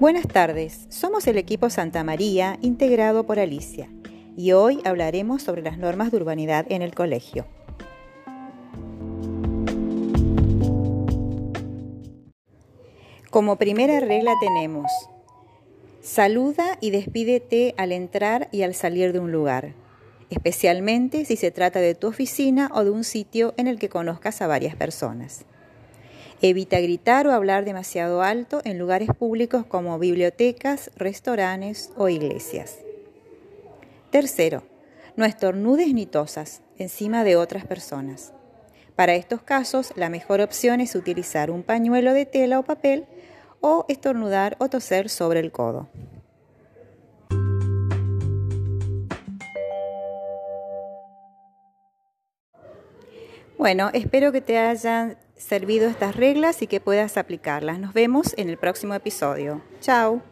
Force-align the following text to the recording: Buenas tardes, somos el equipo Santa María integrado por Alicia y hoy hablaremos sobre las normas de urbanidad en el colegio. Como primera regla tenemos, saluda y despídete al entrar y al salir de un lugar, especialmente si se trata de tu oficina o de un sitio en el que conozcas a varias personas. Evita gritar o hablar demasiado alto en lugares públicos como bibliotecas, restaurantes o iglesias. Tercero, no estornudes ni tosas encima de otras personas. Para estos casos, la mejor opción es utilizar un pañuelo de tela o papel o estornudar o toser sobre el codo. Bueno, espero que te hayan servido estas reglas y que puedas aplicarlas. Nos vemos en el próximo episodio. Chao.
Buenas 0.00 0.26
tardes, 0.26 0.86
somos 0.88 1.26
el 1.26 1.36
equipo 1.36 1.68
Santa 1.68 2.02
María 2.04 2.58
integrado 2.62 3.26
por 3.26 3.38
Alicia 3.38 3.90
y 4.34 4.52
hoy 4.52 4.80
hablaremos 4.86 5.42
sobre 5.42 5.60
las 5.60 5.76
normas 5.76 6.10
de 6.10 6.16
urbanidad 6.16 6.64
en 6.70 6.80
el 6.80 6.94
colegio. 6.94 7.44
Como 13.28 13.56
primera 13.56 14.00
regla 14.00 14.32
tenemos, 14.40 14.90
saluda 16.00 16.78
y 16.80 16.92
despídete 16.92 17.74
al 17.76 17.92
entrar 17.92 18.48
y 18.52 18.62
al 18.62 18.74
salir 18.74 19.12
de 19.12 19.18
un 19.18 19.32
lugar, 19.32 19.74
especialmente 20.30 21.26
si 21.26 21.36
se 21.36 21.50
trata 21.50 21.80
de 21.80 21.94
tu 21.94 22.06
oficina 22.06 22.70
o 22.72 22.84
de 22.84 22.90
un 22.90 23.04
sitio 23.04 23.52
en 23.58 23.66
el 23.66 23.78
que 23.78 23.90
conozcas 23.90 24.40
a 24.40 24.46
varias 24.46 24.74
personas. 24.76 25.44
Evita 26.42 26.80
gritar 26.80 27.26
o 27.26 27.32
hablar 27.32 27.66
demasiado 27.66 28.22
alto 28.22 28.62
en 28.64 28.78
lugares 28.78 29.10
públicos 29.10 29.66
como 29.66 29.98
bibliotecas, 29.98 30.90
restaurantes 30.96 31.90
o 31.96 32.08
iglesias. 32.08 32.78
Tercero, 34.10 34.62
no 35.16 35.26
estornudes 35.26 35.92
ni 35.92 36.06
tosas 36.06 36.62
encima 36.78 37.24
de 37.24 37.36
otras 37.36 37.66
personas. 37.66 38.32
Para 38.96 39.14
estos 39.16 39.42
casos, 39.42 39.92
la 39.96 40.08
mejor 40.08 40.40
opción 40.40 40.80
es 40.80 40.94
utilizar 40.94 41.50
un 41.50 41.62
pañuelo 41.62 42.14
de 42.14 42.24
tela 42.24 42.58
o 42.58 42.62
papel 42.62 43.04
o 43.60 43.84
estornudar 43.88 44.56
o 44.60 44.68
toser 44.70 45.10
sobre 45.10 45.40
el 45.40 45.52
codo. 45.52 45.88
Bueno, 53.60 53.90
espero 53.92 54.32
que 54.32 54.40
te 54.40 54.56
hayan 54.56 55.18
servido 55.36 55.90
estas 55.90 56.16
reglas 56.16 56.62
y 56.62 56.66
que 56.66 56.80
puedas 56.80 57.18
aplicarlas. 57.18 57.78
Nos 57.78 57.92
vemos 57.92 58.32
en 58.38 58.48
el 58.48 58.56
próximo 58.56 58.94
episodio. 58.94 59.60
Chao. 59.82 60.22